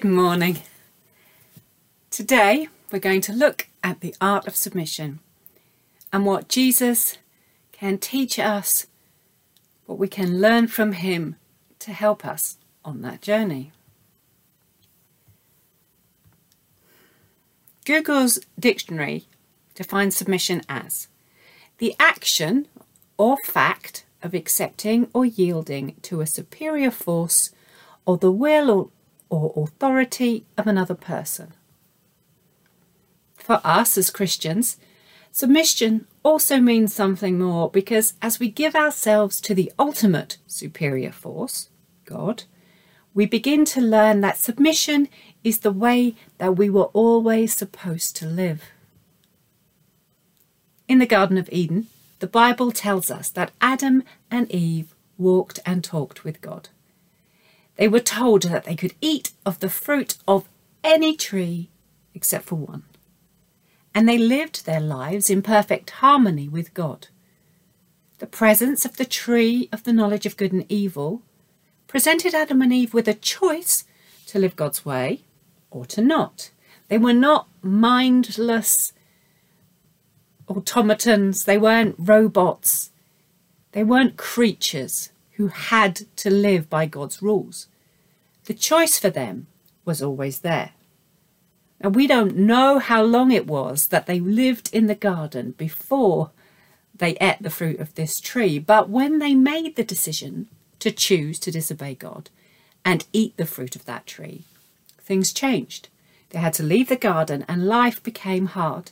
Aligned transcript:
Good 0.00 0.12
morning. 0.12 0.58
Today 2.08 2.68
we're 2.92 3.00
going 3.00 3.20
to 3.22 3.32
look 3.32 3.66
at 3.82 3.98
the 3.98 4.14
art 4.20 4.46
of 4.46 4.54
submission 4.54 5.18
and 6.12 6.24
what 6.24 6.48
Jesus 6.48 7.18
can 7.72 7.98
teach 7.98 8.38
us, 8.38 8.86
what 9.86 9.98
we 9.98 10.06
can 10.06 10.40
learn 10.40 10.68
from 10.68 10.92
him 10.92 11.34
to 11.80 11.92
help 11.92 12.24
us 12.24 12.58
on 12.84 13.02
that 13.02 13.22
journey. 13.22 13.72
Google's 17.84 18.38
dictionary 18.56 19.26
defines 19.74 20.14
submission 20.14 20.62
as 20.68 21.08
the 21.78 21.96
action 21.98 22.68
or 23.16 23.36
fact 23.44 24.04
of 24.22 24.32
accepting 24.32 25.08
or 25.12 25.26
yielding 25.26 25.96
to 26.02 26.20
a 26.20 26.26
superior 26.26 26.92
force 26.92 27.50
or 28.06 28.16
the 28.16 28.30
will 28.30 28.92
or 29.30 29.52
or 29.54 29.64
authority 29.64 30.44
of 30.56 30.66
another 30.66 30.94
person. 30.94 31.52
For 33.36 33.60
us 33.64 33.96
as 33.96 34.10
Christians, 34.10 34.76
submission 35.32 36.06
also 36.22 36.58
means 36.58 36.92
something 36.92 37.38
more 37.38 37.70
because 37.70 38.14
as 38.20 38.38
we 38.38 38.50
give 38.50 38.74
ourselves 38.74 39.40
to 39.42 39.54
the 39.54 39.72
ultimate 39.78 40.38
superior 40.46 41.12
force, 41.12 41.68
God, 42.04 42.44
we 43.14 43.26
begin 43.26 43.64
to 43.66 43.80
learn 43.80 44.20
that 44.20 44.36
submission 44.36 45.08
is 45.42 45.60
the 45.60 45.72
way 45.72 46.14
that 46.38 46.56
we 46.56 46.68
were 46.68 46.90
always 46.92 47.54
supposed 47.54 48.16
to 48.16 48.26
live. 48.26 48.64
In 50.86 50.98
the 50.98 51.06
Garden 51.06 51.38
of 51.38 51.48
Eden, 51.50 51.86
the 52.18 52.26
Bible 52.26 52.72
tells 52.72 53.10
us 53.10 53.30
that 53.30 53.52
Adam 53.60 54.02
and 54.30 54.50
Eve 54.50 54.94
walked 55.16 55.60
and 55.64 55.82
talked 55.82 56.24
with 56.24 56.40
God. 56.40 56.68
They 57.78 57.88
were 57.88 58.00
told 58.00 58.42
that 58.42 58.64
they 58.64 58.74
could 58.74 58.94
eat 59.00 59.30
of 59.46 59.60
the 59.60 59.70
fruit 59.70 60.16
of 60.26 60.48
any 60.82 61.16
tree 61.16 61.70
except 62.12 62.46
for 62.46 62.56
one. 62.56 62.82
And 63.94 64.08
they 64.08 64.18
lived 64.18 64.66
their 64.66 64.80
lives 64.80 65.30
in 65.30 65.42
perfect 65.42 65.90
harmony 65.90 66.48
with 66.48 66.74
God. 66.74 67.06
The 68.18 68.26
presence 68.26 68.84
of 68.84 68.96
the 68.96 69.04
tree 69.04 69.68
of 69.72 69.84
the 69.84 69.92
knowledge 69.92 70.26
of 70.26 70.36
good 70.36 70.52
and 70.52 70.66
evil 70.68 71.22
presented 71.86 72.34
Adam 72.34 72.60
and 72.62 72.72
Eve 72.72 72.92
with 72.92 73.06
a 73.06 73.14
choice 73.14 73.84
to 74.26 74.40
live 74.40 74.56
God's 74.56 74.84
way 74.84 75.22
or 75.70 75.86
to 75.86 76.00
not. 76.00 76.50
They 76.88 76.98
were 76.98 77.12
not 77.12 77.46
mindless 77.62 78.92
automatons, 80.48 81.44
they 81.44 81.58
weren't 81.58 81.94
robots, 81.96 82.90
they 83.70 83.84
weren't 83.84 84.16
creatures 84.16 85.10
who 85.38 85.46
had 85.46 85.94
to 86.16 86.28
live 86.28 86.68
by 86.68 86.84
God's 86.84 87.22
rules. 87.22 87.68
The 88.46 88.54
choice 88.54 88.98
for 88.98 89.08
them 89.08 89.46
was 89.84 90.02
always 90.02 90.40
there. 90.40 90.72
And 91.80 91.94
we 91.94 92.08
don't 92.08 92.36
know 92.36 92.80
how 92.80 93.04
long 93.04 93.30
it 93.30 93.46
was 93.46 93.86
that 93.88 94.06
they 94.06 94.18
lived 94.18 94.68
in 94.74 94.88
the 94.88 94.96
garden 94.96 95.52
before 95.52 96.32
they 96.92 97.12
ate 97.20 97.40
the 97.40 97.50
fruit 97.50 97.78
of 97.78 97.94
this 97.94 98.18
tree, 98.18 98.58
but 98.58 98.90
when 98.90 99.20
they 99.20 99.36
made 99.36 99.76
the 99.76 99.84
decision 99.84 100.48
to 100.80 100.90
choose 100.90 101.38
to 101.38 101.52
disobey 101.52 101.94
God 101.94 102.30
and 102.84 103.06
eat 103.12 103.36
the 103.36 103.46
fruit 103.46 103.76
of 103.76 103.84
that 103.84 104.06
tree, 104.06 104.42
things 105.00 105.32
changed. 105.32 105.88
They 106.30 106.40
had 106.40 106.54
to 106.54 106.64
leave 106.64 106.88
the 106.88 106.96
garden 106.96 107.44
and 107.46 107.68
life 107.68 108.02
became 108.02 108.46
hard, 108.46 108.90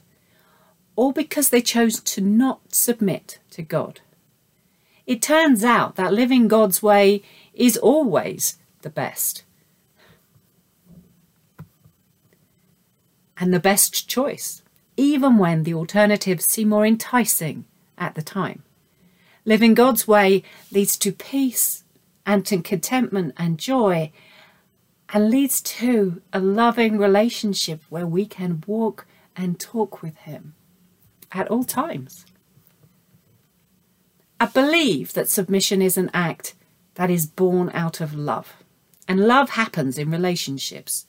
all 0.94 1.10
because 1.10 1.48
they 1.48 1.60
chose 1.60 1.98
to 2.00 2.20
not 2.20 2.72
submit 2.72 3.40
to 3.50 3.62
God. 3.62 4.00
It 5.06 5.22
turns 5.22 5.64
out 5.64 5.96
that 5.96 6.12
living 6.12 6.48
God's 6.48 6.82
way 6.82 7.22
is 7.54 7.76
always 7.76 8.58
the 8.82 8.90
best. 8.90 9.44
And 13.38 13.52
the 13.52 13.60
best 13.60 14.08
choice, 14.08 14.62
even 14.96 15.38
when 15.38 15.62
the 15.62 15.74
alternatives 15.74 16.46
seem 16.46 16.70
more 16.70 16.86
enticing 16.86 17.66
at 17.96 18.14
the 18.14 18.22
time. 18.22 18.62
Living 19.44 19.74
God's 19.74 20.08
way 20.08 20.42
leads 20.72 20.96
to 20.98 21.12
peace 21.12 21.84
and 22.24 22.44
to 22.46 22.60
contentment 22.60 23.34
and 23.36 23.58
joy 23.58 24.10
and 25.10 25.30
leads 25.30 25.60
to 25.60 26.20
a 26.32 26.40
loving 26.40 26.98
relationship 26.98 27.80
where 27.88 28.06
we 28.06 28.26
can 28.26 28.62
walk 28.66 29.06
and 29.36 29.60
talk 29.60 30.02
with 30.02 30.16
Him 30.18 30.54
at 31.30 31.48
all 31.48 31.62
times. 31.62 32.26
I 34.38 34.46
believe 34.46 35.14
that 35.14 35.28
submission 35.28 35.80
is 35.80 35.96
an 35.96 36.10
act 36.12 36.54
that 36.94 37.10
is 37.10 37.26
born 37.26 37.70
out 37.72 38.00
of 38.00 38.14
love. 38.14 38.54
And 39.08 39.20
love 39.20 39.50
happens 39.50 39.98
in 39.98 40.10
relationships. 40.10 41.06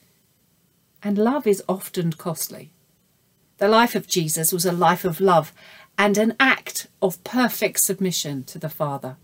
And 1.02 1.18
love 1.18 1.46
is 1.46 1.62
often 1.68 2.12
costly. 2.12 2.70
The 3.58 3.68
life 3.68 3.94
of 3.94 4.06
Jesus 4.06 4.52
was 4.52 4.64
a 4.64 4.72
life 4.72 5.04
of 5.04 5.20
love 5.20 5.52
and 5.98 6.16
an 6.16 6.34
act 6.38 6.86
of 7.02 7.22
perfect 7.24 7.80
submission 7.80 8.44
to 8.44 8.58
the 8.58 8.68
Father. 8.68 9.16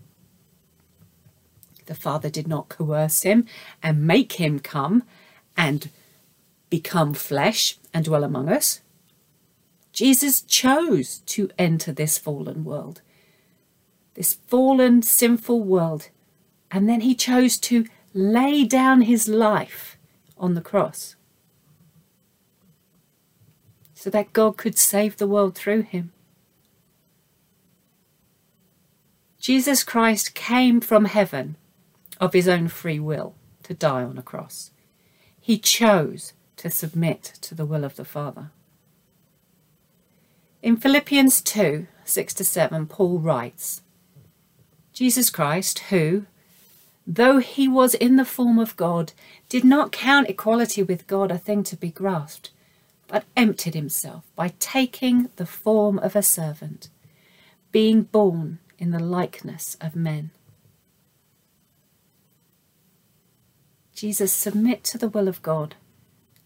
The 1.85 1.95
Father 1.95 2.29
did 2.29 2.47
not 2.47 2.69
coerce 2.69 3.23
him 3.23 3.45
and 3.81 4.05
make 4.05 4.33
him 4.33 4.59
come 4.59 5.03
and 5.55 5.89
become 6.69 7.13
flesh 7.13 7.77
and 7.93 8.05
dwell 8.05 8.23
among 8.23 8.49
us. 8.49 8.81
Jesus 9.93 10.41
chose 10.41 11.19
to 11.27 11.49
enter 11.57 11.93
this 11.93 12.17
fallen 12.17 12.65
world 12.65 13.01
this 14.15 14.33
fallen, 14.47 15.01
sinful 15.01 15.61
world. 15.61 16.09
And 16.71 16.89
then 16.89 17.01
he 17.01 17.13
chose 17.13 17.57
to 17.59 17.85
lay 18.13 18.63
down 18.65 19.01
his 19.01 19.27
life 19.27 19.97
on 20.37 20.55
the 20.55 20.61
cross 20.61 21.15
so 23.93 24.09
that 24.09 24.33
God 24.33 24.57
could 24.57 24.77
save 24.77 25.17
the 25.17 25.27
world 25.27 25.55
through 25.55 25.81
him. 25.83 26.11
Jesus 29.39 29.83
Christ 29.83 30.33
came 30.33 30.81
from 30.81 31.05
heaven 31.05 31.55
of 32.19 32.33
his 32.33 32.47
own 32.47 32.67
free 32.67 32.99
will 32.99 33.35
to 33.63 33.73
die 33.73 34.03
on 34.03 34.17
a 34.17 34.23
cross. 34.23 34.71
He 35.39 35.57
chose 35.57 36.33
to 36.57 36.69
submit 36.69 37.23
to 37.41 37.53
the 37.53 37.65
will 37.65 37.83
of 37.83 37.95
the 37.95 38.05
Father. 38.05 38.51
In 40.61 40.77
Philippians 40.77 41.41
2 41.41 41.87
6 42.05 42.33
to 42.35 42.43
7, 42.43 42.87
Paul 42.87 43.19
writes, 43.19 43.81
Jesus 44.95 45.29
Christ, 45.29 45.79
who, 45.89 46.25
though 47.05 47.39
he 47.39 47.67
was 47.67 47.95
in 47.95 48.15
the 48.15 48.23
form 48.23 48.57
of 48.57 48.77
God, 48.77 49.11
did 49.49 49.65
not 49.65 49.91
count 49.91 50.29
equality 50.29 50.83
with 50.83 51.05
God 51.05 51.31
a 51.31 51.37
thing 51.37 51.63
to 51.63 51.75
be 51.75 51.89
grasped, 51.89 52.51
but 53.09 53.25
emptied 53.35 53.73
himself 53.73 54.23
by 54.37 54.53
taking 54.57 55.27
the 55.35 55.45
form 55.45 55.99
of 55.99 56.15
a 56.15 56.23
servant, 56.23 56.87
being 57.73 58.03
born 58.03 58.59
in 58.79 58.91
the 58.91 59.03
likeness 59.03 59.75
of 59.81 59.97
men. 59.97 60.31
Jesus 63.93 64.31
submit 64.31 64.85
to 64.85 64.97
the 64.97 65.09
will 65.09 65.27
of 65.27 65.41
God 65.41 65.75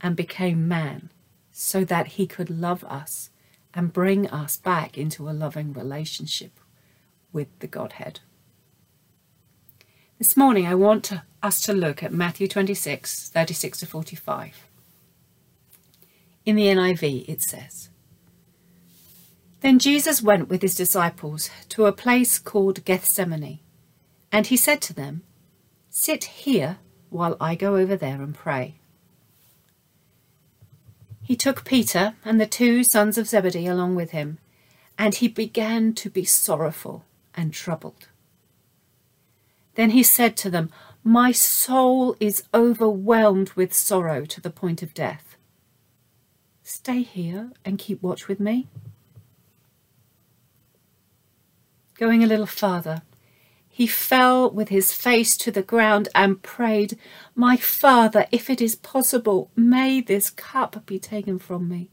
and 0.02 0.16
became 0.16 0.68
man 0.68 1.12
so 1.52 1.86
that 1.86 2.08
he 2.08 2.26
could 2.26 2.50
love 2.50 2.84
us 2.86 3.30
and 3.76 3.94
bring 3.94 4.28
us 4.28 4.58
back 4.58 4.98
into 4.98 5.30
a 5.30 5.38
loving 5.38 5.72
relationship 5.72 6.60
with 7.32 7.48
the 7.60 7.68
Godhead. 7.68 8.22
This 10.20 10.36
morning 10.36 10.68
I 10.68 10.76
want 10.76 11.06
to, 11.06 11.24
us 11.42 11.62
to 11.62 11.72
look 11.72 12.04
at 12.04 12.12
Matthew 12.12 12.50
26, 12.50 13.30
36 13.30 13.80
to 13.80 13.86
45. 13.86 14.68
In 16.46 16.58
the 16.58 16.66
NIV 16.66 17.30
it 17.30 17.42
says, 17.42 17.88
Then 19.62 19.80
Jesus 19.80 20.22
went 20.22 20.50
with 20.50 20.62
his 20.62 20.76
disciples 20.76 21.50
to 21.70 21.86
a 21.86 21.94
place 21.94 22.38
called 22.38 22.84
Gethsemane, 22.84 23.60
and 24.30 24.48
he 24.48 24.58
said 24.58 24.82
to 24.82 24.94
them, 24.94 25.24
Sit 25.90 26.26
here 26.26 26.80
while 27.10 27.38
I 27.40 27.56
go 27.56 27.78
over 27.78 27.96
there 27.96 28.22
and 28.22 28.36
pray. 28.36 28.76
He 31.24 31.38
took 31.38 31.64
Peter 31.64 32.16
and 32.26 32.42
the 32.42 32.46
two 32.46 32.84
sons 32.84 33.18
of 33.18 33.30
Zebedee 33.30 33.68
along 33.68 33.96
with 33.96 34.12
him, 34.12 34.40
and 34.98 35.16
he 35.16 35.30
began 35.30 35.94
to 35.94 36.10
be 36.10 36.26
sorrowful 36.26 37.06
and 37.34 37.54
troubled. 37.54 38.10
Then 39.80 39.92
he 39.92 40.04
said 40.04 40.36
to 40.36 40.50
them, 40.50 40.72
My 41.06 41.32
soul 41.32 42.18
is 42.20 42.44
overwhelmed 42.54 43.54
with 43.54 43.74
sorrow 43.74 44.26
to 44.26 44.42
the 44.42 44.50
point 44.50 44.84
of 44.84 44.94
death. 44.94 45.38
Stay 46.64 47.02
here 47.02 47.52
and 47.64 47.80
keep 47.80 48.04
watch 48.04 48.28
with 48.28 48.42
me. 48.42 48.68
Going 51.98 52.26
a 52.26 52.28
little 52.28 52.46
farther, 52.46 53.04
he 53.70 53.88
fell 53.88 54.52
with 54.52 54.68
his 54.68 54.92
face 54.92 55.38
to 55.38 55.50
the 55.50 55.64
ground 55.64 56.10
and 56.14 56.44
prayed, 56.44 57.00
My 57.34 57.56
Father, 57.56 58.28
if 58.34 58.50
it 58.50 58.60
is 58.60 58.76
possible, 58.76 59.50
may 59.56 60.02
this 60.02 60.30
cup 60.30 60.86
be 60.88 61.00
taken 61.00 61.40
from 61.40 61.70
me. 61.70 61.90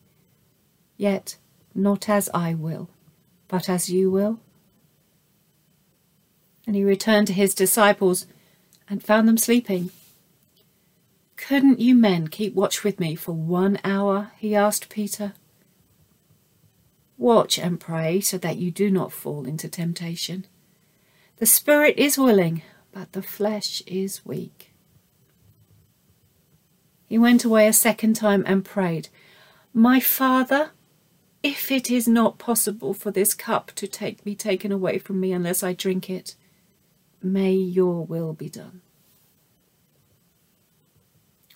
Yet 0.96 1.36
not 1.72 2.08
as 2.08 2.28
I 2.34 2.52
will, 2.52 2.90
but 3.46 3.68
as 3.68 3.88
you 3.88 4.10
will. 4.10 4.40
And 6.66 6.74
he 6.74 6.84
returned 6.84 7.28
to 7.28 7.32
his 7.32 7.54
disciples 7.54 8.26
and 8.88 9.02
found 9.02 9.28
them 9.28 9.38
sleeping. 9.38 9.90
Couldn't 11.36 11.80
you 11.80 11.94
men 11.94 12.28
keep 12.28 12.54
watch 12.54 12.82
with 12.82 12.98
me 12.98 13.14
for 13.14 13.32
one 13.32 13.78
hour? 13.84 14.32
he 14.38 14.54
asked 14.54 14.88
Peter. 14.88 15.34
Watch 17.18 17.58
and 17.58 17.78
pray 17.78 18.20
so 18.20 18.36
that 18.38 18.56
you 18.56 18.70
do 18.70 18.90
not 18.90 19.12
fall 19.12 19.46
into 19.46 19.68
temptation. 19.68 20.46
The 21.36 21.46
spirit 21.46 21.96
is 21.96 22.18
willing, 22.18 22.62
but 22.92 23.12
the 23.12 23.22
flesh 23.22 23.82
is 23.86 24.24
weak. 24.24 24.72
He 27.06 27.19
went 27.19 27.44
away 27.44 27.69
a 27.69 27.72
second 27.72 28.14
time 28.14 28.42
and 28.46 28.64
prayed, 28.64 29.08
My 29.72 30.00
Father, 30.00 30.70
if 31.42 31.70
it 31.70 31.90
is 31.90 32.08
not 32.08 32.38
possible 32.38 32.92
for 32.92 33.10
this 33.10 33.34
cup 33.34 33.70
to 33.76 33.86
take 33.86 34.24
be 34.24 34.34
taken 34.34 34.72
away 34.72 34.98
from 34.98 35.20
me 35.20 35.32
unless 35.32 35.62
I 35.62 35.72
drink 35.72 36.10
it, 36.10 36.34
may 37.32 37.52
your 37.52 38.05
will 38.05 38.32
be 38.32 38.49
done. 38.49 38.81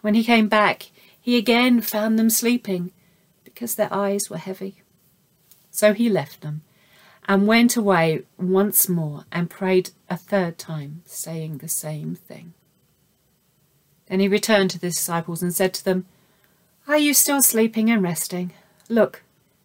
When 0.01 0.15
he 0.15 0.25
came 0.25 0.49
back, 0.49 0.91
he 1.21 1.37
again 1.37 1.81
found 1.81 2.19
them 2.19 2.31
sleeping 2.31 2.93
because 3.45 3.75
their 3.75 3.93
eyes 3.93 4.31
were 4.31 4.39
heavy. 4.39 4.77
So 5.71 5.93
he 5.93 6.09
left 6.09 6.41
them 6.41 6.63
and 7.29 7.47
went 7.47 7.77
away 7.77 8.23
once 8.39 8.89
more 8.89 9.25
and 9.31 9.51
prayed 9.51 9.91
a 10.09 10.17
third 10.17 10.59
time, 10.59 11.03
saying 11.05 11.59
the 11.59 11.69
same 11.69 12.15
thing. 12.15 12.55
Then 14.07 14.21
he 14.21 14.29
returned 14.29 14.71
to 14.71 14.79
the 14.81 14.89
disciples 14.89 15.43
and 15.43 15.55
said 15.55 15.73
to 15.75 15.85
them, 15.85 16.07
Are 16.89 16.99
you 16.99 17.15
still 17.15 17.43
sleeping 17.43 17.91
and 17.91 18.03
resting? 18.03 18.53
Look, 18.89 19.23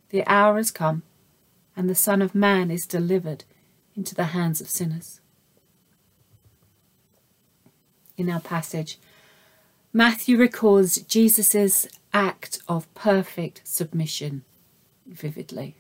the 0.10 0.24
hour 0.28 0.58
has 0.58 0.70
come, 0.70 1.02
and 1.76 1.90
the 1.90 1.96
Son 1.96 2.22
of 2.22 2.36
Man 2.36 2.70
is 2.70 2.86
delivered 2.86 3.44
into 3.96 4.14
the 4.14 4.26
hands 4.26 4.62
of 4.62 4.70
sinners. 4.70 5.20
In 8.18 8.30
our 8.30 8.40
passage, 8.40 8.98
Matthew 9.92 10.38
records 10.38 11.02
Jesus' 11.02 11.88
act 12.14 12.60
of 12.68 12.94
perfect 12.94 13.62
submission 13.66 14.44
vividly. 15.06 15.76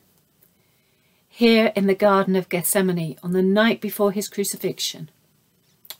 Here 1.27 1.71
in 1.75 1.87
the 1.87 1.95
Garden 1.95 2.35
of 2.35 2.49
Gethsemane, 2.49 3.17
on 3.23 3.33
the 3.33 3.41
night 3.41 3.81
before 3.81 4.11
his 4.11 4.29
crucifixion, 4.29 5.09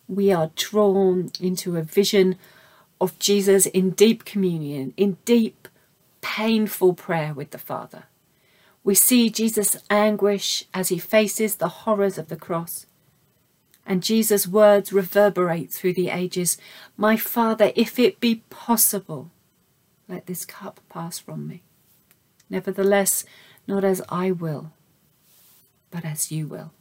we 0.08 0.32
are 0.32 0.52
drawn 0.56 1.32
into 1.40 1.78
a 1.78 1.84
vision 1.84 2.38
of 3.02 3.18
Jesus 3.20 3.66
in 3.66 3.92
deep 3.92 4.24
communion, 4.24 4.94
in 4.96 5.18
deep, 5.26 5.68
painful 6.22 6.94
prayer 6.94 7.34
with 7.34 7.52
the 7.52 7.58
Father. 7.58 8.06
We 8.84 8.96
see 8.96 9.30
Jesus' 9.30 9.78
anguish 9.90 10.66
as 10.74 10.90
he 10.90 11.00
faces 11.00 11.56
the 11.56 11.68
horrors 11.68 12.18
of 12.18 12.30
the 12.30 12.36
cross 12.36 12.86
and 13.86 14.04
Jesus' 14.04 14.48
words 14.48 14.92
reverberate 14.92 15.72
through 15.72 15.94
the 15.94 16.10
ages 16.10 16.58
My 16.98 17.18
Father, 17.18 17.72
if 17.76 18.00
it 18.00 18.20
be 18.20 18.44
possible, 18.50 19.32
let 20.08 20.26
this 20.26 20.46
cup 20.46 20.80
pass 20.90 21.20
from 21.20 21.48
me. 21.48 21.64
Nevertheless, 22.50 23.26
not 23.68 23.84
as 23.84 24.02
I 24.10 24.32
will, 24.32 24.72
but 25.92 26.06
as 26.06 26.32
you 26.32 26.48
will. 26.48 26.72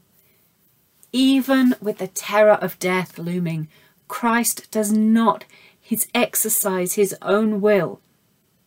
Even 1.12 1.74
with 1.80 1.98
the 1.98 2.08
terror 2.08 2.54
of 2.54 2.78
death 2.78 3.18
looming, 3.18 3.68
Christ 4.08 4.70
does 4.70 4.92
not 4.92 5.44
his 5.80 6.08
exercise 6.14 6.94
his 6.94 7.14
own 7.22 7.60
will, 7.60 8.00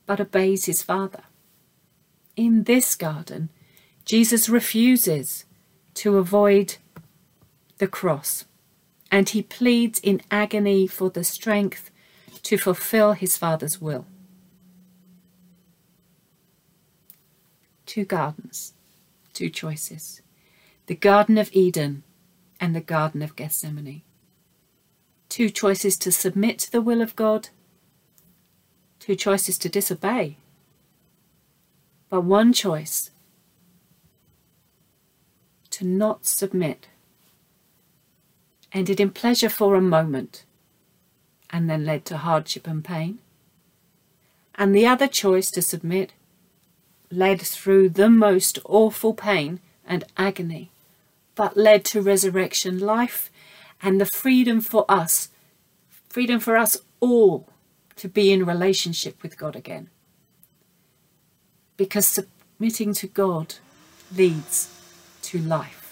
but 0.05 0.21
obeys 0.21 0.65
his 0.65 0.81
Father. 0.81 1.23
In 2.35 2.63
this 2.63 2.95
garden, 2.95 3.49
Jesus 4.05 4.47
refuses 4.47 5.45
to 5.95 6.17
avoid 6.17 6.77
the 7.77 7.87
cross, 7.87 8.45
and 9.11 9.29
he 9.29 9.41
pleads 9.41 9.99
in 9.99 10.21
agony 10.31 10.87
for 10.87 11.09
the 11.09 11.23
strength 11.23 11.91
to 12.43 12.57
fulfill 12.57 13.13
his 13.13 13.37
Father's 13.37 13.81
will. 13.81 14.05
Two 17.85 18.05
gardens, 18.05 18.73
two 19.33 19.49
choices 19.49 20.21
the 20.87 20.95
Garden 20.95 21.37
of 21.37 21.49
Eden 21.51 22.03
and 22.59 22.75
the 22.75 22.81
Garden 22.81 23.21
of 23.21 23.35
Gethsemane. 23.35 24.03
Two 25.27 25.49
choices 25.49 25.97
to 25.97 26.11
submit 26.11 26.59
to 26.59 26.71
the 26.71 26.81
will 26.81 27.01
of 27.01 27.15
God, 27.15 27.49
two 28.99 29.15
choices 29.15 29.57
to 29.57 29.69
disobey. 29.69 30.37
But 32.09 32.21
one 32.21 32.53
choice 32.53 33.11
to 35.71 35.85
not 35.85 36.25
submit 36.25 36.87
ended 38.77 38.99
in 38.99 39.09
pleasure 39.09 39.49
for 39.49 39.75
a 39.75 39.81
moment 39.81 40.45
and 41.49 41.67
then 41.67 41.83
led 41.83 42.05
to 42.05 42.17
hardship 42.17 42.67
and 42.67 42.85
pain. 42.85 43.17
And 44.53 44.75
the 44.75 44.85
other 44.85 45.07
choice 45.07 45.49
to 45.51 45.61
submit 45.63 46.13
led 47.09 47.41
through 47.41 47.89
the 47.89 48.09
most 48.09 48.59
awful 48.65 49.13
pain 49.15 49.59
and 49.85 50.03
agony, 50.15 50.69
but 51.33 51.57
led 51.57 51.85
to 51.85 52.01
resurrection 52.01 52.77
life 52.77 53.31
and 53.81 53.99
the 53.99 54.05
freedom 54.05 54.61
for 54.61 54.85
us, 54.87 55.29
freedom 56.07 56.39
for 56.39 56.55
us 56.55 56.77
all 56.99 57.49
to 57.95 58.07
be 58.07 58.31
in 58.31 58.45
relationship 58.45 59.23
with 59.23 59.39
God 59.39 59.55
again. 59.55 59.89
Because 61.77 62.07
submitting 62.07 62.93
to 62.95 63.07
God 63.07 63.55
leads 64.15 64.69
to 65.23 65.39
life. 65.39 65.86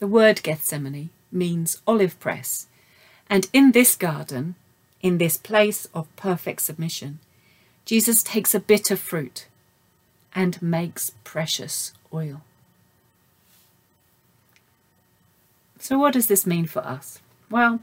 The 0.00 0.06
word 0.06 0.42
Gethsemane 0.42 1.10
means 1.30 1.82
olive 1.86 2.18
press, 2.18 2.66
and 3.28 3.48
in 3.52 3.72
this 3.72 3.94
garden, 3.94 4.54
in 5.02 5.18
this 5.18 5.36
place 5.36 5.86
of 5.92 6.14
perfect 6.16 6.62
submission, 6.62 7.18
Jesus 7.84 8.22
takes 8.22 8.54
a 8.54 8.60
bitter 8.60 8.96
fruit 8.96 9.46
and 10.34 10.60
makes 10.62 11.12
precious 11.22 11.92
oil. 12.14 12.40
So, 15.78 15.98
what 15.98 16.14
does 16.14 16.28
this 16.28 16.46
mean 16.46 16.64
for 16.64 16.80
us? 16.80 17.20
Well, 17.50 17.80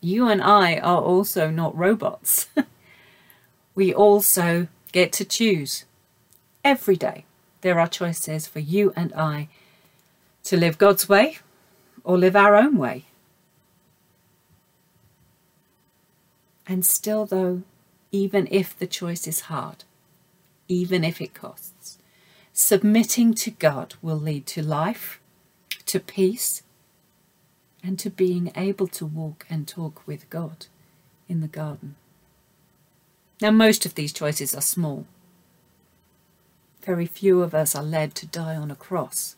you 0.00 0.26
and 0.26 0.42
I 0.42 0.78
are 0.78 1.00
also 1.00 1.50
not 1.50 1.76
robots. 1.76 2.48
we 3.76 3.94
also 3.94 4.66
get 4.90 5.12
to 5.12 5.24
choose. 5.24 5.84
Every 6.64 6.96
day, 6.96 7.26
there 7.60 7.78
are 7.78 7.86
choices 7.86 8.48
for 8.48 8.58
you 8.58 8.92
and 8.96 9.12
I 9.14 9.48
to 10.44 10.56
live 10.56 10.78
God's 10.78 11.08
way 11.08 11.38
or 12.04 12.18
live 12.18 12.36
our 12.36 12.54
own 12.54 12.76
way. 12.76 13.06
And 16.66 16.84
still, 16.84 17.26
though, 17.26 17.62
even 18.12 18.48
if 18.50 18.78
the 18.78 18.86
choice 18.86 19.26
is 19.26 19.40
hard, 19.40 19.84
even 20.68 21.04
if 21.04 21.20
it 21.20 21.34
costs, 21.34 21.98
submitting 22.52 23.34
to 23.34 23.50
God 23.50 23.94
will 24.00 24.16
lead 24.16 24.46
to 24.46 24.62
life, 24.62 25.20
to 25.86 26.00
peace, 26.00 26.62
and 27.82 27.98
to 27.98 28.08
being 28.08 28.50
able 28.56 28.86
to 28.88 29.04
walk 29.04 29.44
and 29.50 29.68
talk 29.68 30.06
with 30.06 30.30
God 30.30 30.66
in 31.28 31.40
the 31.42 31.48
garden. 31.48 31.96
Now, 33.42 33.50
most 33.50 33.84
of 33.84 33.94
these 33.94 34.12
choices 34.12 34.54
are 34.54 34.62
small. 34.62 35.06
Very 36.82 37.06
few 37.06 37.42
of 37.42 37.54
us 37.54 37.74
are 37.74 37.82
led 37.82 38.14
to 38.14 38.26
die 38.26 38.56
on 38.56 38.70
a 38.70 38.76
cross. 38.76 39.36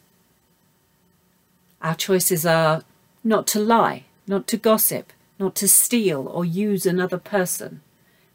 Our 1.86 1.94
choices 1.94 2.44
are 2.44 2.82
not 3.22 3.46
to 3.48 3.60
lie, 3.60 4.06
not 4.26 4.48
to 4.48 4.56
gossip, 4.56 5.12
not 5.38 5.54
to 5.54 5.68
steal 5.68 6.26
or 6.26 6.44
use 6.44 6.84
another 6.84 7.16
person, 7.16 7.80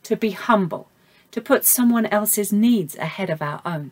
to 0.03 0.15
be 0.15 0.31
humble, 0.31 0.88
to 1.31 1.41
put 1.41 1.65
someone 1.65 2.05
else's 2.05 2.53
needs 2.53 2.96
ahead 2.96 3.29
of 3.29 3.41
our 3.41 3.62
own. 3.65 3.91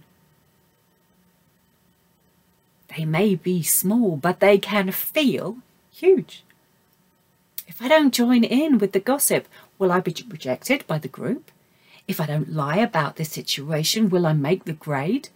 They 2.96 3.04
may 3.04 3.36
be 3.36 3.62
small, 3.62 4.16
but 4.16 4.40
they 4.40 4.60
can 4.60 4.92
feel 4.92 5.58
huge. 5.92 6.46
If 7.68 7.82
I 7.82 7.90
don't 7.90 8.14
join 8.14 8.46
in 8.46 8.78
with 8.78 8.94
the 8.94 9.02
gossip, 9.02 9.46
will 9.78 9.92
I 9.92 10.00
be 10.00 10.16
rejected 10.30 10.88
by 10.88 11.00
the 11.00 11.10
group? 11.10 11.52
If 12.08 12.22
I 12.22 12.28
don't 12.28 12.54
lie 12.54 12.78
about 12.78 13.18
this 13.18 13.34
situation, 13.34 14.10
will 14.10 14.26
I 14.26 14.32
make 14.32 14.64
the 14.64 14.72
grade? 14.72 15.28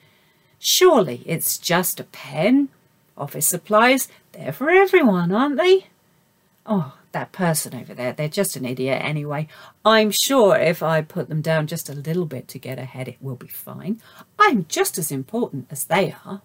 Surely 0.59 1.23
it's 1.25 1.57
just 1.57 1.99
a 1.99 2.05
pen 2.05 2.69
Office 3.17 3.47
supplies, 3.47 4.07
they're 4.31 4.51
for 4.51 4.69
everyone, 4.69 5.31
aren't 5.31 5.57
they? 5.57 5.87
Oh, 6.65 6.97
that 7.11 7.31
person 7.31 7.75
over 7.75 7.93
there, 7.93 8.13
they're 8.13 8.27
just 8.27 8.55
an 8.55 8.65
idiot 8.65 9.01
anyway. 9.03 9.47
I'm 9.85 10.11
sure 10.11 10.55
if 10.55 10.81
I 10.81 11.01
put 11.01 11.29
them 11.29 11.41
down 11.41 11.67
just 11.67 11.89
a 11.89 11.93
little 11.93 12.25
bit 12.25 12.47
to 12.49 12.59
get 12.59 12.79
ahead, 12.79 13.07
it 13.07 13.17
will 13.21 13.35
be 13.35 13.47
fine. 13.47 14.01
I'm 14.39 14.65
just 14.67 14.97
as 14.97 15.11
important 15.11 15.67
as 15.69 15.85
they 15.85 16.15
are. 16.25 16.41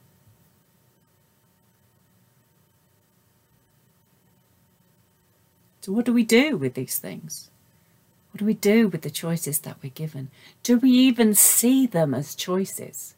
So, 5.80 5.92
what 5.92 6.04
do 6.04 6.12
we 6.12 6.25
do 6.25 6.58
with 6.58 6.75
these 6.75 6.98
things? 6.98 7.50
What 8.30 8.40
do 8.40 8.44
we 8.44 8.54
do 8.54 8.88
with 8.88 9.02
the 9.02 9.10
choices 9.10 9.60
that 9.60 9.78
we're 9.82 9.90
given? 9.90 10.30
Do 10.62 10.76
we 10.76 10.90
even 10.90 11.34
see 11.34 11.87
them 11.87 12.12
as 12.12 12.34
choices? 12.34 13.14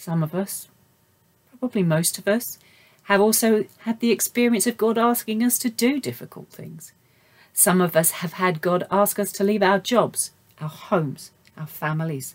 Some 0.00 0.22
of 0.22 0.34
us 0.34 0.68
probably 1.60 1.82
most 1.82 2.18
of 2.18 2.26
us, 2.26 2.58
have 3.04 3.20
also 3.20 3.66
had 3.80 4.00
the 4.00 4.10
experience 4.10 4.66
of 4.66 4.78
God 4.78 4.96
asking 4.96 5.42
us 5.44 5.58
to 5.58 5.68
do 5.68 6.00
difficult 6.00 6.48
things. 6.48 6.92
Some 7.52 7.80
of 7.80 7.94
us 7.94 8.12
have 8.12 8.34
had 8.34 8.62
God 8.62 8.86
ask 8.90 9.18
us 9.18 9.30
to 9.32 9.44
leave 9.44 9.62
our 9.62 9.78
jobs, 9.78 10.32
our 10.60 10.68
homes, 10.68 11.32
our 11.56 11.66
families, 11.66 12.34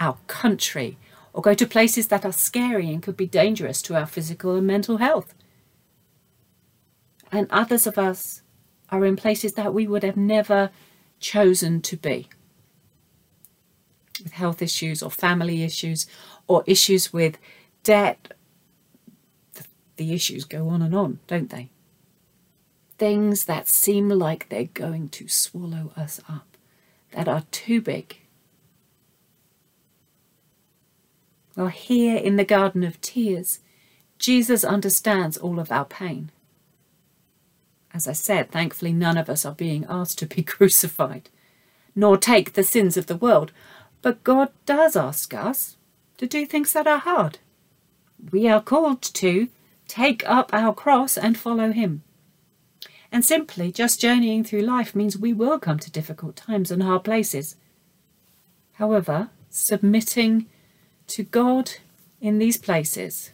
our 0.00 0.16
country, 0.26 0.98
or 1.32 1.40
go 1.40 1.54
to 1.54 1.66
places 1.66 2.08
that 2.08 2.24
are 2.24 2.32
scary 2.32 2.90
and 2.90 3.02
could 3.02 3.16
be 3.16 3.26
dangerous 3.26 3.80
to 3.82 3.94
our 3.94 4.06
physical 4.06 4.56
and 4.56 4.66
mental 4.66 4.96
health. 4.96 5.34
And 7.30 7.46
others 7.50 7.86
of 7.86 7.98
us 7.98 8.42
are 8.90 9.04
in 9.04 9.16
places 9.16 9.52
that 9.54 9.74
we 9.74 9.86
would 9.86 10.02
have 10.02 10.16
never 10.16 10.70
chosen 11.20 11.80
to 11.82 11.96
be 11.96 12.28
with 14.22 14.32
health 14.32 14.62
issues 14.62 15.02
or 15.02 15.10
family 15.10 15.62
issues 15.62 16.06
or 16.46 16.64
issues 16.66 17.12
with 17.12 17.38
debt. 17.82 18.34
The 19.96 20.12
issues 20.12 20.44
go 20.44 20.68
on 20.68 20.82
and 20.82 20.94
on, 20.94 21.20
don't 21.26 21.50
they? 21.50 21.70
Things 22.98 23.44
that 23.44 23.68
seem 23.68 24.08
like 24.08 24.48
they're 24.48 24.64
going 24.64 25.08
to 25.10 25.28
swallow 25.28 25.92
us 25.96 26.20
up, 26.28 26.56
that 27.12 27.28
are 27.28 27.44
too 27.50 27.80
big 27.80 28.18
Well, 31.56 31.68
here 31.68 32.16
in 32.16 32.36
the 32.36 32.44
Garden 32.44 32.82
of 32.82 33.00
Tears, 33.00 33.60
Jesus 34.18 34.64
understands 34.64 35.36
all 35.36 35.60
of 35.60 35.70
our 35.70 35.84
pain. 35.84 36.30
As 37.92 38.08
I 38.08 38.12
said, 38.12 38.50
thankfully, 38.50 38.92
none 38.92 39.16
of 39.16 39.30
us 39.30 39.44
are 39.44 39.54
being 39.54 39.86
asked 39.88 40.18
to 40.18 40.26
be 40.26 40.42
crucified, 40.42 41.30
nor 41.94 42.16
take 42.16 42.54
the 42.54 42.64
sins 42.64 42.96
of 42.96 43.06
the 43.06 43.16
world. 43.16 43.52
But 44.02 44.24
God 44.24 44.50
does 44.66 44.96
ask 44.96 45.32
us 45.32 45.76
to 46.18 46.26
do 46.26 46.46
things 46.46 46.72
that 46.72 46.86
are 46.86 46.98
hard. 46.98 47.38
We 48.32 48.48
are 48.48 48.62
called 48.62 49.02
to 49.02 49.48
take 49.88 50.28
up 50.28 50.50
our 50.52 50.74
cross 50.74 51.16
and 51.18 51.36
follow 51.36 51.72
Him. 51.72 52.02
And 53.12 53.24
simply 53.24 53.70
just 53.70 54.00
journeying 54.00 54.44
through 54.44 54.62
life 54.62 54.94
means 54.94 55.16
we 55.16 55.32
will 55.32 55.58
come 55.58 55.78
to 55.78 55.90
difficult 55.90 56.36
times 56.36 56.70
and 56.70 56.82
hard 56.82 57.04
places. 57.04 57.56
However, 58.72 59.30
submitting 59.50 60.46
to 61.08 61.22
God 61.22 61.72
in 62.20 62.38
these 62.38 62.56
places. 62.56 63.30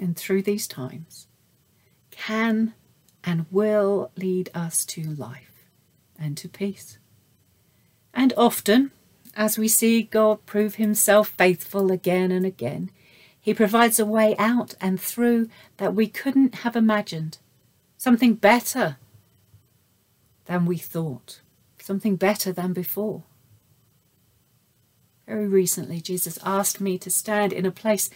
And 0.00 0.16
through 0.16 0.42
these 0.42 0.66
times, 0.66 1.28
can 2.10 2.74
and 3.22 3.46
will 3.50 4.10
lead 4.16 4.50
us 4.54 4.84
to 4.86 5.02
life 5.02 5.68
and 6.18 6.36
to 6.38 6.48
peace. 6.48 6.98
And 8.14 8.32
often, 8.36 8.90
as 9.34 9.58
we 9.58 9.68
see 9.68 10.02
God 10.02 10.44
prove 10.46 10.76
himself 10.76 11.28
faithful 11.28 11.90
again 11.90 12.30
and 12.30 12.44
again, 12.44 12.90
he 13.40 13.54
provides 13.54 13.98
a 13.98 14.06
way 14.06 14.36
out 14.38 14.74
and 14.80 15.00
through 15.00 15.48
that 15.78 15.94
we 15.94 16.06
couldn't 16.06 16.56
have 16.56 16.76
imagined, 16.76 17.38
something 17.96 18.34
better 18.34 18.96
than 20.44 20.66
we 20.66 20.76
thought 20.78 21.40
something 21.82 22.16
better 22.16 22.52
than 22.52 22.72
before. 22.72 23.24
Very 25.26 25.46
recently, 25.46 26.00
Jesus 26.00 26.38
asked 26.44 26.80
me 26.80 26.98
to 26.98 27.10
stand 27.10 27.52
in 27.52 27.66
a 27.66 27.70
place 27.70 28.10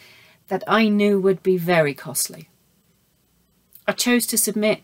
that 0.47 0.63
I 0.67 0.87
knew 0.87 1.19
would 1.19 1.43
be 1.43 1.57
very 1.57 1.93
costly. 1.93 2.49
I 3.87 3.91
chose 3.91 4.25
to 4.27 4.37
submit 4.37 4.81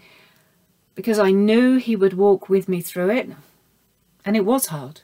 because 0.96 1.20
I 1.20 1.32
knew 1.32 1.78
He 1.78 1.96
would 1.96 2.14
walk 2.14 2.50
with 2.50 2.70
me 2.70 2.82
through 2.82 3.12
it, 3.12 3.30
and 4.26 4.36
it 4.36 4.46
was 4.46 4.68
hard. 4.68 5.02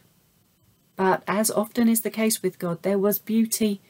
But 0.95 1.23
as 1.27 1.49
often 1.49 1.87
is 1.87 2.01
the 2.01 2.09
case 2.09 2.43
with 2.43 2.59
God, 2.59 2.83
there 2.83 2.97
was 2.97 3.19
beauty 3.19 3.81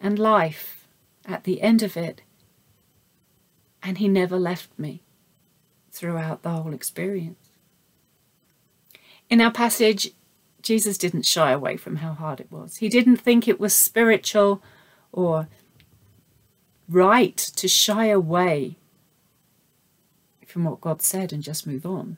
and 0.00 0.18
life 0.18 0.86
at 1.24 1.44
the 1.44 1.62
end 1.62 1.82
of 1.82 1.96
it, 1.96 2.22
and 3.82 3.98
He 3.98 4.08
never 4.08 4.38
left 4.38 4.76
me 4.78 5.02
throughout 5.92 6.42
the 6.42 6.50
whole 6.50 6.74
experience. 6.74 7.50
In 9.30 9.40
our 9.40 9.52
passage, 9.52 10.10
Jesus 10.60 10.98
didn't 10.98 11.26
shy 11.26 11.52
away 11.52 11.76
from 11.76 11.96
how 11.96 12.14
hard 12.14 12.40
it 12.40 12.50
was. 12.50 12.78
He 12.78 12.88
didn't 12.88 13.18
think 13.18 13.46
it 13.46 13.60
was 13.60 13.74
spiritual 13.74 14.62
or 15.12 15.48
right 16.88 17.36
to 17.36 17.68
shy 17.68 18.06
away 18.06 18.76
from 20.46 20.64
what 20.64 20.80
God 20.80 21.02
said 21.02 21.32
and 21.32 21.42
just 21.42 21.66
move 21.66 21.84
on. 21.84 22.16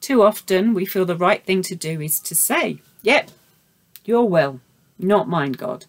Too 0.00 0.22
often, 0.22 0.74
we 0.74 0.86
feel 0.86 1.04
the 1.04 1.16
right 1.16 1.44
thing 1.44 1.62
to 1.62 1.74
do 1.74 2.00
is 2.00 2.20
to 2.20 2.34
say, 2.34 2.80
Yep, 3.02 3.30
your 4.04 4.28
will, 4.28 4.60
not 4.98 5.28
mine, 5.28 5.52
God, 5.52 5.86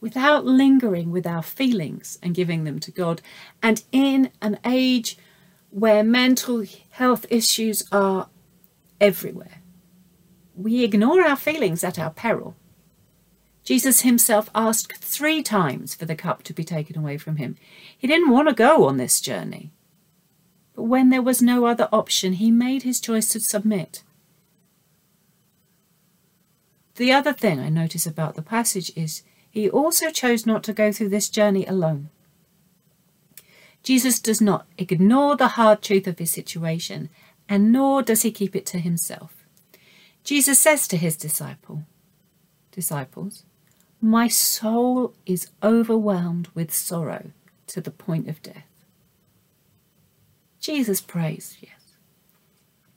without 0.00 0.44
lingering 0.44 1.10
with 1.10 1.26
our 1.26 1.42
feelings 1.42 2.18
and 2.22 2.34
giving 2.34 2.64
them 2.64 2.78
to 2.80 2.90
God. 2.90 3.20
And 3.62 3.82
in 3.90 4.30
an 4.40 4.58
age 4.64 5.18
where 5.70 6.02
mental 6.02 6.64
health 6.90 7.26
issues 7.30 7.84
are 7.92 8.28
everywhere. 9.00 9.60
We 10.56 10.82
ignore 10.82 11.22
our 11.22 11.36
feelings 11.36 11.84
at 11.84 11.98
our 11.98 12.10
peril. 12.10 12.56
Jesus 13.62 14.00
himself 14.00 14.48
asked 14.54 14.96
three 14.96 15.42
times 15.42 15.94
for 15.94 16.06
the 16.06 16.16
cup 16.16 16.42
to 16.44 16.54
be 16.54 16.64
taken 16.64 16.98
away 16.98 17.18
from 17.18 17.36
him. 17.36 17.56
He 17.96 18.06
didn't 18.06 18.30
want 18.30 18.48
to 18.48 18.54
go 18.54 18.86
on 18.86 18.96
this 18.96 19.20
journey. 19.20 19.72
But 20.78 20.84
when 20.84 21.10
there 21.10 21.20
was 21.20 21.42
no 21.42 21.66
other 21.66 21.88
option, 21.90 22.34
he 22.34 22.52
made 22.52 22.84
his 22.84 23.00
choice 23.00 23.30
to 23.30 23.40
submit. 23.40 24.04
The 26.94 27.10
other 27.10 27.32
thing 27.32 27.58
I 27.58 27.68
notice 27.68 28.06
about 28.06 28.36
the 28.36 28.42
passage 28.42 28.92
is 28.94 29.24
he 29.50 29.68
also 29.68 30.10
chose 30.10 30.46
not 30.46 30.62
to 30.62 30.72
go 30.72 30.92
through 30.92 31.08
this 31.08 31.28
journey 31.28 31.66
alone. 31.66 32.10
Jesus 33.82 34.20
does 34.20 34.40
not 34.40 34.68
ignore 34.78 35.34
the 35.34 35.48
hard 35.58 35.82
truth 35.82 36.06
of 36.06 36.20
his 36.20 36.30
situation 36.30 37.10
and 37.48 37.72
nor 37.72 38.00
does 38.00 38.22
he 38.22 38.30
keep 38.30 38.54
it 38.54 38.64
to 38.66 38.78
himself. 38.78 39.34
Jesus 40.22 40.60
says 40.60 40.86
to 40.86 40.96
his 40.96 41.16
disciple, 41.16 41.86
disciples, 42.70 43.42
My 44.00 44.28
soul 44.28 45.12
is 45.26 45.50
overwhelmed 45.60 46.46
with 46.54 46.72
sorrow 46.72 47.32
to 47.66 47.80
the 47.80 47.90
point 47.90 48.28
of 48.28 48.40
death. 48.44 48.67
Jesus 50.60 51.00
prays, 51.00 51.56
yes, 51.60 51.94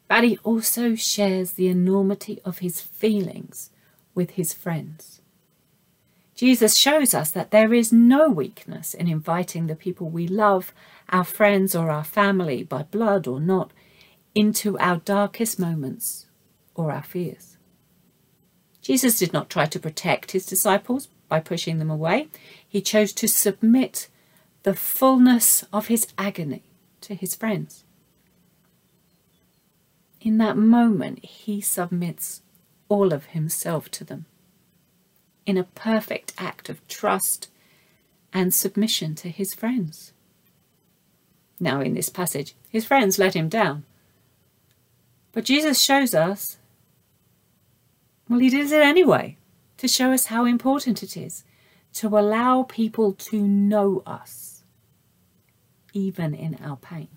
but 0.08 0.24
he 0.24 0.38
also 0.44 0.96
shares 0.96 1.54
the 1.54 1.68
enormity 1.68 2.42
of 2.44 2.60
his 2.60 2.82
feelings 2.82 3.70
with 4.14 4.32
his 4.32 4.54
friends. 4.54 5.22
Jesus 6.36 6.76
shows 6.76 7.14
us 7.14 7.30
that 7.32 7.52
there 7.52 7.74
is 7.74 7.94
no 7.94 8.28
weakness 8.28 8.96
in 8.96 9.08
inviting 9.08 9.68
the 9.68 9.76
people 9.76 10.10
we 10.10 10.28
love, 10.28 10.74
our 11.10 11.24
friends 11.24 11.76
or 11.76 11.92
our 11.92 12.04
family, 12.04 12.64
by 12.64 12.82
blood 12.82 13.28
or 13.28 13.40
not, 13.40 13.72
into 14.34 14.78
our 14.80 14.98
darkest 14.98 15.60
moments 15.60 16.26
or 16.74 16.92
our 16.92 17.04
fears. 17.04 17.58
Jesus 18.82 19.20
did 19.20 19.34
not 19.34 19.50
try 19.50 19.68
to 19.68 19.80
protect 19.80 20.32
his 20.32 20.46
disciples 20.48 21.10
by 21.30 21.40
pushing 21.40 21.78
them 21.78 21.92
away. 21.92 22.28
He 22.68 22.82
chose 22.82 23.14
to 23.14 23.28
submit 23.28 24.08
the 24.64 24.74
fullness 24.74 25.64
of 25.72 25.88
his 25.88 26.08
agony 26.18 26.64
to 27.02 27.16
his 27.16 27.36
friends. 27.36 27.84
In 30.22 30.38
that 30.38 30.58
moment, 30.58 31.26
he 31.26 31.62
submits 31.62 32.42
all 32.90 33.12
of 33.12 33.28
himself 33.28 33.90
to 33.92 34.04
them 34.04 34.26
in 35.46 35.58
a 35.58 35.64
perfect 35.64 36.34
act 36.38 36.70
of 36.70 36.88
trust 36.88 37.50
and 38.32 38.54
submission 38.54 39.16
to 39.16 39.30
his 39.30 39.54
friends. 39.54 40.14
Now, 41.60 41.82
in 41.82 41.94
this 41.94 42.10
passage, 42.10 42.56
his 42.70 42.86
friends 42.86 43.20
let 43.20 43.36
him 43.36 43.50
down. 43.50 43.84
But 45.32 45.46
Jesus 45.46 45.80
shows 45.80 46.14
us, 46.14 46.58
well, 48.30 48.40
he 48.40 48.50
does 48.50 48.72
it 48.72 48.82
anyway, 48.82 49.38
to 49.78 49.88
show 49.88 50.12
us 50.12 50.26
how 50.28 50.46
important 50.46 51.04
it 51.04 51.18
is 51.18 51.44
to 51.94 52.08
allow 52.08 52.64
people 52.64 53.14
to 53.14 53.42
know 53.42 54.04
us, 54.06 54.51
even 55.94 56.34
in 56.34 56.58
our 56.64 56.78
pain. 56.78 57.10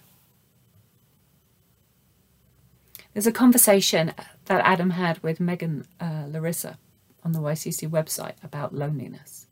There's 3.13 3.27
a 3.27 3.33
conversation 3.33 4.13
that 4.47 4.65
Adam 4.65 4.91
had 4.91 5.23
with 5.23 5.39
Megan 5.39 5.87
uh, 6.01 6.25
Larissa 6.29 6.79
on 7.23 7.33
the 7.33 7.41
YCC 7.41 7.89
website 7.89 8.35
about 8.43 8.75
loneliness. 8.75 9.47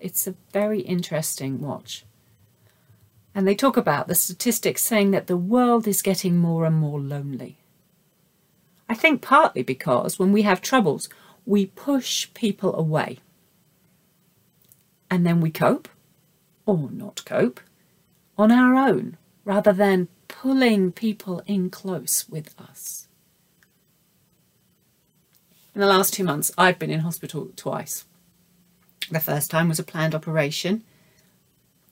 It's 0.00 0.26
a 0.26 0.34
very 0.52 0.80
interesting 0.80 1.60
watch. 1.60 2.04
And 3.34 3.46
they 3.46 3.54
talk 3.54 3.76
about 3.76 4.06
the 4.06 4.14
statistics 4.14 4.82
saying 4.82 5.12
that 5.12 5.28
the 5.28 5.36
world 5.36 5.86
is 5.88 6.02
getting 6.02 6.36
more 6.36 6.66
and 6.66 6.76
more 6.76 7.00
lonely. 7.00 7.58
I 8.88 8.94
think 8.94 9.22
partly 9.22 9.62
because 9.62 10.18
when 10.18 10.32
we 10.32 10.42
have 10.42 10.60
troubles, 10.60 11.08
we 11.46 11.66
push 11.66 12.32
people 12.34 12.76
away. 12.76 13.18
And 15.10 15.26
then 15.26 15.40
we 15.40 15.50
cope, 15.50 15.88
or 16.66 16.90
not 16.90 17.24
cope, 17.24 17.60
on 18.36 18.50
our 18.50 18.74
own, 18.74 19.16
rather 19.44 19.72
than 19.72 20.08
pulling 20.28 20.92
people 20.92 21.42
in 21.46 21.70
close 21.70 22.28
with 22.28 22.54
us. 22.60 23.08
In 25.74 25.80
the 25.80 25.86
last 25.86 26.14
two 26.14 26.24
months, 26.24 26.52
I've 26.56 26.78
been 26.78 26.90
in 26.90 27.00
hospital 27.00 27.50
twice. 27.56 28.04
The 29.10 29.20
first 29.20 29.50
time 29.50 29.68
was 29.68 29.78
a 29.78 29.84
planned 29.84 30.14
operation, 30.14 30.82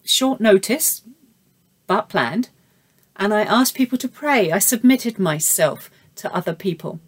short 0.05 0.41
notice, 0.41 1.03
but 1.87 2.09
planned, 2.09 2.49
and 3.17 3.35
I 3.35 3.43
asked 3.43 3.75
people 3.75 3.99
to 3.99 4.09
pray. 4.09 4.51
I 4.51 4.59
submitted 4.59 5.19
myself 5.19 5.91
to 6.17 6.35
other 6.35 6.55
people. 6.55 7.01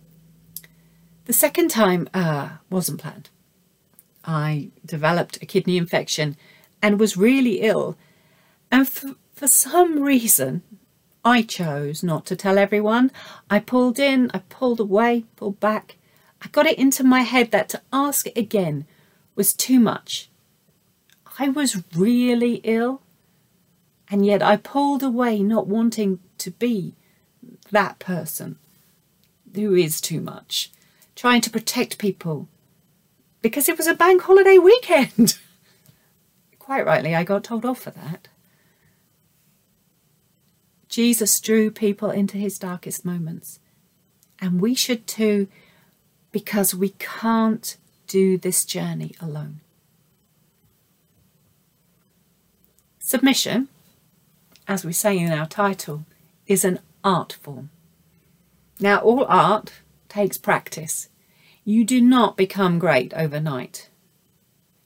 The 1.26 1.32
second 1.32 1.70
time 1.70 2.08
uh, 2.12 2.50
wasn't 2.68 3.00
planned. 3.00 3.30
I 4.24 4.70
developed 4.84 5.38
a 5.42 5.46
kidney 5.46 5.76
infection 5.76 6.36
and 6.82 7.00
was 7.00 7.16
really 7.16 7.60
ill. 7.60 7.96
And 8.70 8.88
for, 8.88 9.14
for 9.34 9.48
some 9.48 10.00
reason, 10.00 10.62
I 11.24 11.42
chose 11.42 12.02
not 12.02 12.24
to 12.26 12.36
tell 12.36 12.56
everyone. 12.56 13.10
I 13.50 13.58
pulled 13.58 13.98
in, 13.98 14.30
I 14.32 14.38
pulled 14.38 14.78
away, 14.80 15.24
pulled 15.36 15.58
back. 15.58 15.96
I 16.40 16.48
got 16.48 16.66
it 16.66 16.78
into 16.78 17.02
my 17.02 17.20
head 17.20 17.50
that 17.50 17.68
to 17.70 17.82
ask 17.92 18.26
again 18.36 18.86
was 19.34 19.52
too 19.52 19.80
much. 19.80 20.28
I 21.38 21.48
was 21.48 21.82
really 21.96 22.60
ill, 22.62 23.02
and 24.08 24.24
yet 24.24 24.42
I 24.42 24.56
pulled 24.56 25.02
away, 25.02 25.42
not 25.42 25.66
wanting 25.66 26.20
to 26.38 26.52
be 26.52 26.94
that 27.72 27.98
person 27.98 28.58
who 29.54 29.74
is 29.74 30.00
too 30.00 30.20
much, 30.20 30.70
trying 31.16 31.40
to 31.40 31.50
protect 31.50 31.98
people 31.98 32.48
because 33.42 33.68
it 33.68 33.76
was 33.76 33.86
a 33.86 33.94
bank 33.94 34.22
holiday 34.22 34.58
weekend. 34.58 35.38
Quite 36.58 36.86
rightly, 36.86 37.14
I 37.14 37.24
got 37.24 37.44
told 37.44 37.64
off 37.64 37.80
for 37.80 37.90
that. 37.90 38.28
Jesus 40.94 41.40
drew 41.40 41.72
people 41.72 42.12
into 42.12 42.36
his 42.36 42.56
darkest 42.56 43.04
moments, 43.04 43.58
and 44.38 44.60
we 44.60 44.76
should 44.76 45.08
too, 45.08 45.48
because 46.30 46.72
we 46.72 46.90
can't 47.00 47.76
do 48.06 48.38
this 48.38 48.64
journey 48.64 49.12
alone. 49.20 49.58
Submission, 53.00 53.66
as 54.68 54.84
we 54.84 54.92
say 54.92 55.18
in 55.18 55.32
our 55.32 55.48
title, 55.48 56.06
is 56.46 56.64
an 56.64 56.78
art 57.02 57.32
form. 57.32 57.70
Now, 58.78 59.00
all 59.00 59.24
art 59.28 59.72
takes 60.08 60.38
practice. 60.38 61.08
You 61.64 61.84
do 61.84 62.00
not 62.00 62.36
become 62.36 62.78
great 62.78 63.12
overnight. 63.14 63.90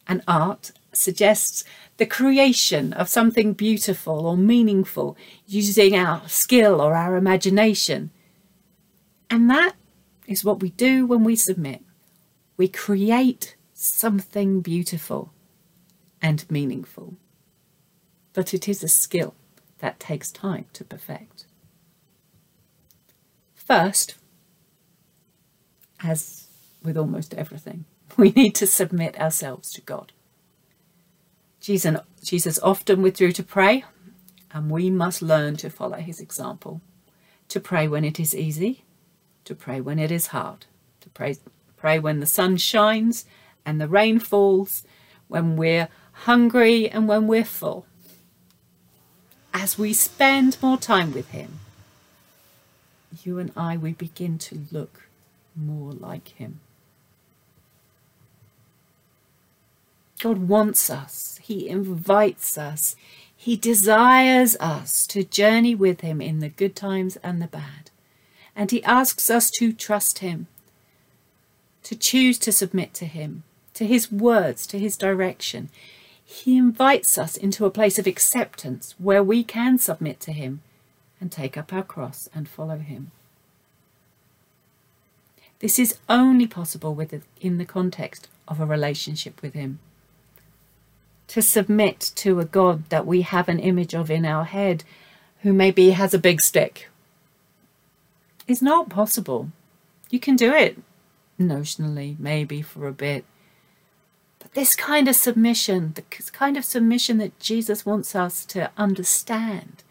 And 0.07 0.23
art 0.27 0.73
suggests 0.99 1.65
the 1.97 2.07
creation 2.07 2.93
of 2.93 3.09
something 3.09 3.53
beautiful 3.53 4.27
or 4.27 4.37
meaningful 4.37 5.17
using 5.47 5.97
our 5.97 6.29
skill 6.29 6.81
or 6.81 6.95
our 6.95 7.17
imagination. 7.17 8.11
And 9.31 9.49
that 9.51 9.75
is 10.27 10.45
what 10.45 10.61
we 10.61 10.71
do 10.71 11.07
when 11.07 11.25
we 11.25 11.37
submit. 11.37 11.83
We 12.57 12.69
create 12.69 13.57
something 13.73 14.61
beautiful 14.61 15.33
and 16.21 16.45
meaningful. 16.51 17.17
But 18.33 18.53
it 18.53 18.69
is 18.69 18.83
a 18.83 18.89
skill 18.89 19.35
that 19.79 20.01
takes 20.01 20.31
time 20.31 20.67
to 20.73 20.85
perfect. 20.85 21.47
First, 23.55 24.17
as 26.03 26.49
with 26.83 26.97
almost 26.97 27.35
everything, 27.35 27.85
we 28.17 28.31
need 28.31 28.55
to 28.57 28.67
submit 28.67 29.21
ourselves 29.21 29.71
to 29.73 29.81
God. 29.81 30.13
Jesus 31.61 31.97
Jesus 32.23 32.59
often 32.61 33.03
withdrew 33.03 33.33
to 33.33 33.43
pray, 33.43 33.85
and 34.51 34.71
we 34.71 34.91
must 34.91 35.23
learn 35.23 35.57
to 35.59 35.71
follow 35.71 35.99
his 35.99 36.21
example. 36.21 36.81
To 37.49 37.61
pray 37.61 37.89
when 37.89 38.05
it 38.05 38.21
is 38.21 38.35
easy, 38.35 38.85
to 39.45 39.55
pray 39.55 39.81
when 39.81 39.99
it 39.99 40.11
is 40.11 40.29
hard, 40.29 40.67
to 41.01 41.09
pray, 41.11 41.37
pray 41.77 41.99
when 41.99 42.21
the 42.21 42.27
sun 42.27 42.57
shines 42.59 43.25
and 43.65 43.81
the 43.81 43.89
rain 43.89 44.19
falls, 44.19 44.85
when 45.29 45.57
we're 45.57 45.89
hungry 46.13 46.89
and 46.89 47.09
when 47.09 47.27
we're 47.27 47.45
full. 47.45 47.87
As 49.55 49.79
we 49.79 49.93
spend 49.93 50.59
more 50.63 50.77
time 50.77 51.13
with 51.13 51.31
him, 51.31 51.61
you 53.25 53.39
and 53.39 53.53
I, 53.57 53.77
we 53.77 53.93
begin 53.93 54.39
to 54.39 54.61
look 54.71 55.09
more 55.57 55.93
like 55.93 56.29
Him. 56.29 56.61
God 60.19 60.49
wants 60.49 60.91
us, 60.91 61.39
He 61.43 61.69
invites 61.69 62.59
us, 62.59 62.97
He 63.37 63.57
desires 63.57 64.57
us 64.61 65.07
to 65.09 65.25
journey 65.25 65.75
with 65.75 66.01
Him 66.01 66.21
in 66.21 66.41
the 66.41 66.49
good 66.49 66.75
times 66.75 67.17
and 67.23 67.41
the 67.41 67.47
bad. 67.47 67.91
And 68.57 68.71
He 68.71 68.83
asks 68.85 69.31
us 69.31 69.51
to 69.59 69.73
trust 69.73 70.19
Him, 70.19 70.49
to 71.85 71.95
choose 71.95 72.39
to 72.41 72.53
submit 72.53 72.95
to 72.95 73.07
Him, 73.07 73.45
to 73.75 73.87
His 73.87 74.11
words, 74.11 74.67
to 74.69 74.79
His 74.79 74.97
direction. 74.97 75.71
He 76.25 76.59
invites 76.59 77.17
us 77.17 77.37
into 77.37 77.65
a 77.65 77.71
place 77.71 77.99
of 77.99 78.07
acceptance 78.07 78.95
where 78.99 79.23
we 79.23 79.45
can 79.45 79.79
submit 79.79 80.21
to 80.21 80.33
Him 80.33 80.61
and 81.21 81.33
take 81.33 81.57
up 81.57 81.73
our 81.73 81.83
cross 81.83 82.29
and 82.35 82.49
follow 82.49 82.79
Him. 82.79 83.13
This 85.61 85.79
is 85.79 85.99
only 86.09 86.47
possible 86.47 86.95
within 86.95 87.59
the 87.59 87.65
context 87.65 88.29
of 88.47 88.61
a 88.61 88.67
relationship 88.67 89.41
with 89.43 89.55
Him. 89.55 89.79
To 91.29 91.43
submit 91.43 92.13
to 92.17 92.41
a 92.41 92.45
God 92.45 92.89
that 92.91 93.07
we 93.07 93.23
have 93.23 93.49
an 93.49 93.59
image 93.59 93.95
of 93.95 94.11
in 94.11 94.25
our 94.25 94.45
head 94.45 94.85
who 95.43 95.53
maybe 95.53 95.91
has 95.91 96.15
a 96.15 96.19
big 96.19 96.41
stick 96.41 96.89
is 98.47 98.63
not 98.63 98.89
possible. 98.89 99.51
You 100.11 100.19
can 100.19 100.37
do 100.37 100.53
it 100.53 100.79
notionally, 101.39 102.19
maybe 102.19 102.63
for 102.63 102.89
a 102.89 102.93
bit. 102.93 103.25
But 104.39 104.55
this 104.55 104.75
kind 104.75 105.07
of 105.07 105.15
submission, 105.15 105.93
the 105.95 106.03
kind 106.33 106.57
of 106.57 106.65
submission 106.65 107.19
that 107.19 107.39
Jesus 107.39 107.85
wants 107.85 108.15
us 108.17 108.45
to 108.47 108.71
understand, 108.77 109.85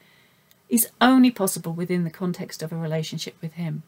is 0.69 0.89
only 0.99 1.31
possible 1.31 1.71
within 1.71 2.03
the 2.03 2.09
context 2.09 2.63
of 2.63 2.71
a 2.71 2.77
relationship 2.77 3.35
with 3.41 3.53
Him 3.53 3.83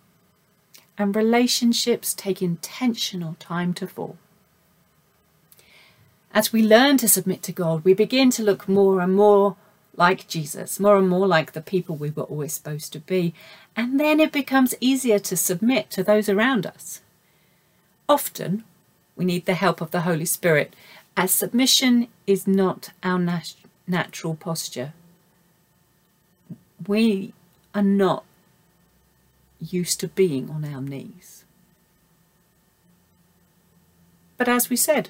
and 0.99 1.15
relationships 1.15 2.13
take 2.13 2.41
intentional 2.41 3.37
time 3.39 3.73
to 3.73 3.87
fall. 3.87 4.17
As 6.31 6.53
we 6.53 6.61
learn 6.61 6.97
to 6.97 7.07
submit 7.07 7.41
to 7.43 7.51
God, 7.51 7.83
we 7.83 7.93
begin 7.93 8.29
to 8.31 8.43
look 8.43 8.67
more 8.69 9.01
and 9.01 9.15
more 9.15 9.55
like 9.95 10.27
Jesus, 10.27 10.79
more 10.79 10.97
and 10.97 11.09
more 11.09 11.27
like 11.27 11.51
the 11.51 11.61
people 11.61 11.95
we 11.95 12.11
were 12.11 12.23
always 12.23 12.53
supposed 12.53 12.93
to 12.93 12.99
be, 12.99 13.33
and 13.75 13.99
then 13.99 14.19
it 14.19 14.31
becomes 14.31 14.75
easier 14.79 15.19
to 15.19 15.35
submit 15.35 15.89
to 15.91 16.03
those 16.03 16.29
around 16.29 16.65
us. 16.65 17.01
Often, 18.07 18.63
we 19.15 19.25
need 19.25 19.45
the 19.45 19.55
help 19.55 19.81
of 19.81 19.91
the 19.91 20.01
Holy 20.01 20.25
Spirit, 20.25 20.75
as 21.17 21.31
submission 21.33 22.07
is 22.25 22.47
not 22.47 22.91
our 23.03 23.19
nat- 23.19 23.55
natural 23.87 24.35
posture. 24.35 24.93
We 26.87 27.33
are 27.75 27.83
not 27.83 28.23
used 29.59 29.99
to 29.99 30.07
being 30.07 30.49
on 30.49 30.63
our 30.63 30.81
knees. 30.81 31.43
But 34.37 34.47
as 34.47 34.69
we 34.69 34.77
said, 34.77 35.09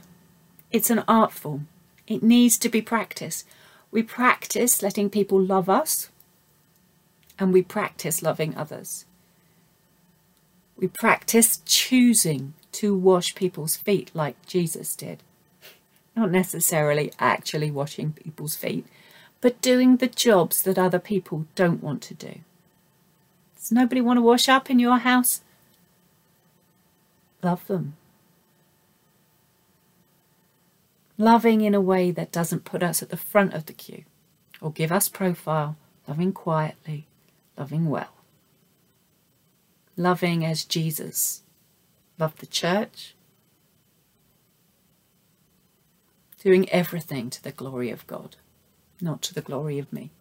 it's 0.72 0.90
an 0.90 1.04
art 1.08 1.32
form. 1.32 1.68
It 2.08 2.24
needs 2.24 2.58
to 2.60 2.70
be 2.70 2.82
practiced. 2.82 3.46
We 3.92 4.04
practice 4.04 4.84
letting 4.84 5.10
people 5.10 5.42
love 5.42 5.70
us 5.70 6.10
and 7.40 7.54
we 7.54 7.62
practice 7.62 8.22
loving 8.22 8.56
others. 8.56 9.06
We 10.78 10.88
practice 10.88 11.62
choosing 11.66 12.54
to 12.74 12.96
wash 12.96 13.36
people's 13.36 13.76
feet 13.76 14.12
like 14.14 14.46
Jesus 14.46 14.96
did. 14.96 15.24
Not 16.16 16.32
necessarily 16.32 17.12
actually 17.20 17.72
washing 17.72 18.14
people's 18.14 18.56
feet, 18.56 18.86
but 19.42 19.62
doing 19.62 19.98
the 19.98 20.08
jobs 20.08 20.62
that 20.64 20.78
other 20.78 21.00
people 21.00 21.46
don't 21.56 21.84
want 21.84 22.02
to 22.04 22.14
do. 22.14 22.40
Does 23.58 23.72
nobody 23.72 24.02
want 24.02 24.18
to 24.18 24.22
wash 24.22 24.48
up 24.48 24.70
in 24.70 24.80
your 24.80 24.98
house? 25.00 25.42
Love 27.42 27.66
them. 27.68 27.96
Loving 31.20 31.60
in 31.60 31.76
a 31.76 31.82
way 31.82 32.12
that 32.12 32.32
doesn't 32.32 32.64
put 32.64 32.82
us 32.82 33.04
at 33.04 33.10
the 33.10 33.18
front 33.18 33.54
of 33.54 33.66
the 33.66 33.74
queue 33.74 34.06
or 34.62 34.72
give 34.72 34.90
us 34.90 35.10
profile, 35.10 35.76
loving 36.08 36.32
quietly, 36.32 37.08
loving 37.58 37.90
well. 37.90 38.14
Loving 39.98 40.46
as 40.46 40.64
Jesus 40.64 41.44
loved 42.18 42.40
the 42.40 42.46
church, 42.46 43.16
doing 46.42 46.70
everything 46.70 47.30
to 47.30 47.44
the 47.44 47.52
glory 47.52 47.90
of 47.90 48.08
God, 48.08 48.38
not 49.02 49.22
to 49.24 49.34
the 49.34 49.42
glory 49.42 49.78
of 49.78 49.92
me. 49.92 50.12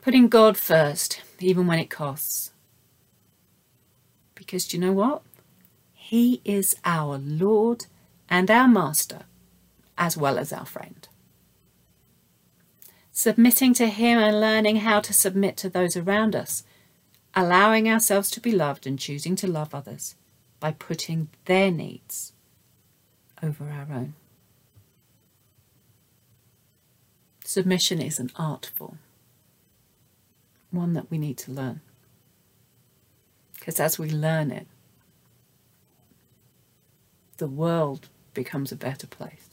Putting 0.00 0.26
God 0.26 0.56
first, 0.56 1.22
even 1.38 1.68
when 1.68 1.78
it 1.78 1.88
costs. 1.88 2.50
Because 4.34 4.66
do 4.66 4.76
you 4.76 4.80
know 4.80 4.92
what? 4.92 5.22
He 6.12 6.42
is 6.44 6.76
our 6.84 7.16
Lord 7.16 7.86
and 8.28 8.50
our 8.50 8.68
Master, 8.68 9.20
as 9.96 10.14
well 10.14 10.38
as 10.38 10.52
our 10.52 10.66
friend. 10.66 11.08
Submitting 13.10 13.72
to 13.72 13.86
Him 13.86 14.18
and 14.18 14.38
learning 14.38 14.76
how 14.76 15.00
to 15.00 15.14
submit 15.14 15.56
to 15.56 15.70
those 15.70 15.96
around 15.96 16.36
us 16.36 16.64
allowing 17.34 17.88
ourselves 17.88 18.30
to 18.32 18.42
be 18.42 18.52
loved 18.52 18.86
and 18.86 18.98
choosing 18.98 19.34
to 19.36 19.46
love 19.46 19.74
others 19.74 20.14
by 20.60 20.72
putting 20.72 21.28
their 21.46 21.70
needs 21.70 22.34
over 23.42 23.70
our 23.70 23.88
own. 23.90 24.12
Submission 27.42 28.02
is 28.02 28.18
an 28.18 28.30
art 28.36 28.70
form, 28.74 28.98
one 30.70 30.92
that 30.92 31.10
we 31.10 31.16
need 31.16 31.38
to 31.38 31.52
learn. 31.52 31.80
Because 33.54 33.80
as 33.80 33.98
we 33.98 34.10
learn 34.10 34.50
it, 34.50 34.66
the 37.38 37.46
world 37.46 38.08
becomes 38.34 38.72
a 38.72 38.76
better 38.76 39.06
place. 39.06 39.48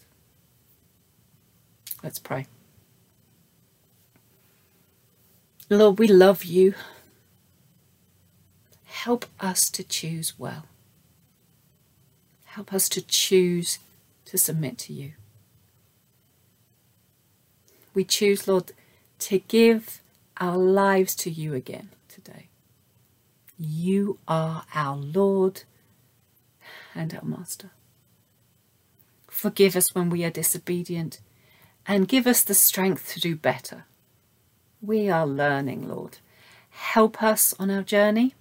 Let's 2.03 2.19
pray. 2.19 2.47
Lord, 5.69 5.99
we 5.99 6.07
love 6.07 6.43
you. 6.43 6.73
Help 8.85 9.25
us 9.39 9.69
to 9.71 9.83
choose 9.83 10.37
well. 10.39 10.65
Help 12.45 12.73
us 12.73 12.89
to 12.89 13.01
choose 13.01 13.79
to 14.25 14.37
submit 14.37 14.77
to 14.79 14.93
you. 14.93 15.13
We 17.93 18.03
choose, 18.03 18.47
Lord, 18.47 18.71
to 19.19 19.39
give 19.39 20.01
our 20.37 20.57
lives 20.57 21.15
to 21.15 21.29
you 21.29 21.53
again 21.53 21.89
today. 22.07 22.47
You 23.57 24.19
are 24.27 24.63
our 24.73 24.95
Lord 24.95 25.63
and 26.95 27.13
our 27.13 27.23
Master. 27.23 27.71
Forgive 29.27 29.75
us 29.75 29.93
when 29.95 30.09
we 30.09 30.23
are 30.23 30.29
disobedient 30.29 31.19
and 31.85 32.07
give 32.07 32.27
us 32.27 32.43
the 32.43 32.53
strength 32.53 33.13
to 33.13 33.19
do 33.19 33.35
better. 33.35 33.85
We 34.81 35.09
are 35.09 35.27
learning, 35.27 35.87
Lord. 35.87 36.17
Help 36.69 37.21
us 37.21 37.53
on 37.59 37.69
our 37.69 37.83
journey. 37.83 38.35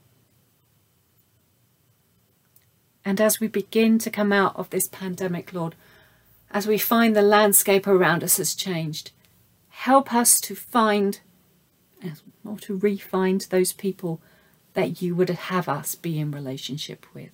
And 3.05 3.21
as 3.21 3.41
we 3.41 3.49
begin 3.49 3.99
to 4.01 4.11
come 4.11 4.33
out 4.33 4.55
of 4.57 4.71
this 4.71 4.89
pandemic, 4.89 5.53
Lord, 5.53 5.75
as 6.51 6.67
we 6.67 6.79
find 6.79 7.15
the 7.15 7.23
landscape 7.23 7.87
around 7.87 8.23
us 8.25 8.37
has 8.39 8.55
changed, 8.55 9.13
help 9.69 10.13
us 10.13 10.41
to 10.41 10.55
find 10.55 11.21
or 12.45 12.59
to 12.59 12.77
re-find 12.77 13.43
those 13.51 13.73
people 13.73 14.21
that 14.75 15.03
you 15.03 15.15
would 15.15 15.29
have 15.29 15.69
us 15.69 15.95
be 15.95 16.19
in 16.19 16.31
relationship 16.31 17.07
with. 17.15 17.31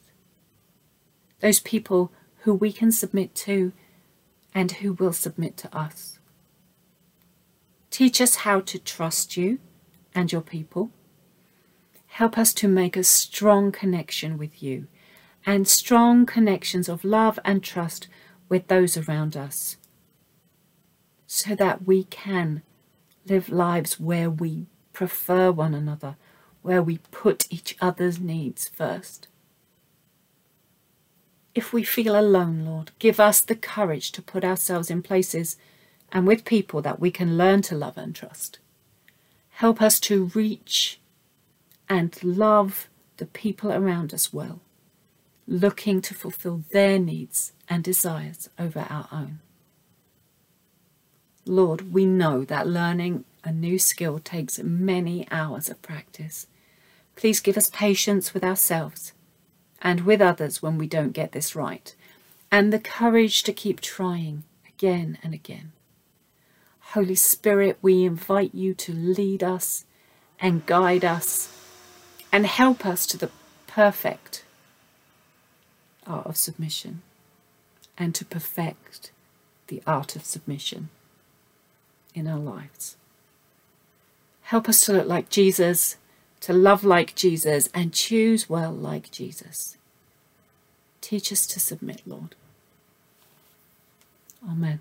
Those 1.40 1.60
people 1.60 2.12
who 2.42 2.54
we 2.54 2.72
can 2.72 2.92
submit 2.92 3.34
to 3.36 3.72
and 4.54 4.70
who 4.72 4.92
will 4.92 5.12
submit 5.12 5.56
to 5.58 5.76
us. 5.76 6.18
Teach 7.90 8.20
us 8.20 8.36
how 8.36 8.60
to 8.60 8.78
trust 8.78 9.36
you 9.36 9.58
and 10.14 10.30
your 10.30 10.40
people. 10.40 10.90
Help 12.06 12.38
us 12.38 12.52
to 12.54 12.68
make 12.68 12.96
a 12.96 13.04
strong 13.04 13.72
connection 13.72 14.38
with 14.38 14.62
you 14.62 14.86
and 15.46 15.66
strong 15.66 16.26
connections 16.26 16.88
of 16.88 17.04
love 17.04 17.38
and 17.44 17.62
trust 17.62 18.08
with 18.48 18.68
those 18.68 18.96
around 18.96 19.36
us 19.36 19.76
so 21.26 21.54
that 21.54 21.86
we 21.86 22.04
can 22.04 22.62
live 23.26 23.48
lives 23.48 23.98
where 23.98 24.30
we 24.30 24.66
prefer 24.92 25.50
one 25.50 25.74
another, 25.74 26.16
where 26.62 26.82
we 26.82 26.98
put 27.10 27.46
each 27.50 27.76
other's 27.80 28.20
needs 28.20 28.68
first. 28.68 29.26
If 31.54 31.72
we 31.72 31.84
feel 31.84 32.18
alone, 32.18 32.64
Lord, 32.64 32.90
give 32.98 33.20
us 33.20 33.40
the 33.40 33.54
courage 33.54 34.10
to 34.12 34.22
put 34.22 34.44
ourselves 34.44 34.90
in 34.90 35.02
places 35.02 35.56
and 36.10 36.26
with 36.26 36.44
people 36.44 36.82
that 36.82 36.98
we 36.98 37.10
can 37.10 37.38
learn 37.38 37.62
to 37.62 37.76
love 37.76 37.96
and 37.96 38.14
trust. 38.14 38.58
Help 39.50 39.80
us 39.80 40.00
to 40.00 40.26
reach 40.34 40.98
and 41.88 42.22
love 42.24 42.88
the 43.18 43.26
people 43.26 43.72
around 43.72 44.12
us 44.12 44.32
well, 44.32 44.60
looking 45.46 46.00
to 46.02 46.14
fulfill 46.14 46.64
their 46.72 46.98
needs 46.98 47.52
and 47.68 47.84
desires 47.84 48.48
over 48.58 48.86
our 48.90 49.08
own. 49.12 49.38
Lord, 51.46 51.92
we 51.92 52.04
know 52.04 52.44
that 52.44 52.66
learning 52.66 53.24
a 53.44 53.52
new 53.52 53.78
skill 53.78 54.18
takes 54.18 54.58
many 54.58 55.28
hours 55.30 55.68
of 55.68 55.82
practice. 55.82 56.48
Please 57.14 57.38
give 57.38 57.56
us 57.56 57.70
patience 57.70 58.34
with 58.34 58.42
ourselves 58.42 59.12
and 59.84 60.00
with 60.00 60.22
others 60.22 60.62
when 60.62 60.78
we 60.78 60.86
don't 60.86 61.12
get 61.12 61.32
this 61.32 61.54
right, 61.54 61.94
and 62.50 62.72
the 62.72 62.78
courage 62.80 63.42
to 63.42 63.52
keep 63.52 63.80
trying 63.80 64.42
again 64.66 65.18
and 65.22 65.34
again. 65.34 65.72
Holy 66.92 67.14
Spirit, 67.14 67.78
we 67.82 68.04
invite 68.04 68.54
you 68.54 68.72
to 68.74 68.92
lead 68.92 69.44
us 69.44 69.84
and 70.40 70.64
guide 70.64 71.04
us 71.04 71.50
and 72.32 72.46
help 72.46 72.86
us 72.86 73.06
to 73.06 73.18
the 73.18 73.30
perfect 73.66 74.44
art 76.06 76.26
of 76.26 76.36
submission 76.36 77.02
and 77.98 78.14
to 78.14 78.24
perfect 78.24 79.10
the 79.68 79.82
art 79.86 80.16
of 80.16 80.24
submission 80.24 80.88
in 82.14 82.26
our 82.26 82.38
lives. 82.38 82.96
Help 84.42 84.68
us 84.68 84.80
to 84.82 84.92
look 84.92 85.06
like 85.06 85.28
Jesus 85.28 85.96
to 86.44 86.52
love 86.52 86.84
like 86.84 87.14
Jesus 87.14 87.70
and 87.72 87.94
choose 87.94 88.50
well 88.50 88.70
like 88.70 89.10
Jesus. 89.10 89.78
Teach 91.00 91.32
us 91.32 91.46
to 91.46 91.58
submit, 91.58 92.02
Lord. 92.04 92.34
Amen. 94.46 94.80